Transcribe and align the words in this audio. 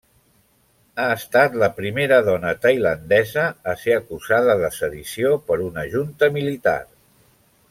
Ha 1.01 1.09
estat 1.15 1.57
la 1.63 1.69
primera 1.81 2.17
dona 2.29 2.53
tailandesa 2.63 3.45
a 3.75 3.77
ser 3.85 3.95
acusada 3.99 4.59
de 4.65 4.75
sedició 4.81 5.37
per 5.51 5.63
una 5.71 5.89
junta 5.97 6.35
militar. 6.41 6.79